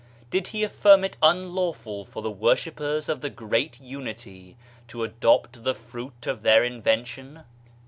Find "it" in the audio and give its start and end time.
1.03-1.15